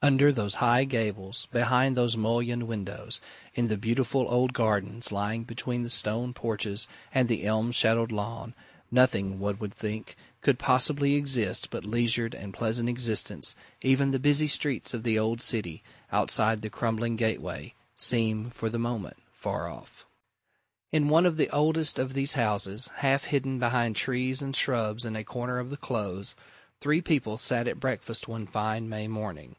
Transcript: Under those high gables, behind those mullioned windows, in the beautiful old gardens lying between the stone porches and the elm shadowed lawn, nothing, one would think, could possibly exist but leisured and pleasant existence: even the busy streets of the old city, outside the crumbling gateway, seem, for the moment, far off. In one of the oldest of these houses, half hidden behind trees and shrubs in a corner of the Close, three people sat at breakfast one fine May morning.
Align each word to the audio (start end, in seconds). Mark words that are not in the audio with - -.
Under 0.00 0.30
those 0.30 0.54
high 0.54 0.84
gables, 0.84 1.46
behind 1.50 1.96
those 1.96 2.16
mullioned 2.16 2.68
windows, 2.68 3.20
in 3.56 3.66
the 3.66 3.76
beautiful 3.76 4.26
old 4.28 4.52
gardens 4.52 5.10
lying 5.10 5.42
between 5.42 5.82
the 5.82 5.90
stone 5.90 6.32
porches 6.32 6.86
and 7.12 7.26
the 7.28 7.42
elm 7.44 7.72
shadowed 7.72 8.12
lawn, 8.12 8.54
nothing, 8.92 9.40
one 9.40 9.58
would 9.58 9.74
think, 9.74 10.14
could 10.40 10.56
possibly 10.56 11.16
exist 11.16 11.70
but 11.70 11.84
leisured 11.84 12.32
and 12.32 12.54
pleasant 12.54 12.88
existence: 12.88 13.56
even 13.82 14.12
the 14.12 14.20
busy 14.20 14.46
streets 14.46 14.94
of 14.94 15.02
the 15.02 15.18
old 15.18 15.42
city, 15.42 15.82
outside 16.12 16.62
the 16.62 16.70
crumbling 16.70 17.16
gateway, 17.16 17.74
seem, 17.96 18.50
for 18.50 18.70
the 18.70 18.78
moment, 18.78 19.16
far 19.32 19.68
off. 19.68 20.06
In 20.92 21.08
one 21.08 21.26
of 21.26 21.36
the 21.38 21.50
oldest 21.50 21.98
of 21.98 22.14
these 22.14 22.34
houses, 22.34 22.88
half 22.98 23.24
hidden 23.24 23.58
behind 23.58 23.96
trees 23.96 24.40
and 24.42 24.54
shrubs 24.54 25.04
in 25.04 25.16
a 25.16 25.24
corner 25.24 25.58
of 25.58 25.70
the 25.70 25.76
Close, 25.76 26.36
three 26.80 27.02
people 27.02 27.36
sat 27.36 27.66
at 27.66 27.80
breakfast 27.80 28.28
one 28.28 28.46
fine 28.46 28.88
May 28.88 29.08
morning. 29.08 29.56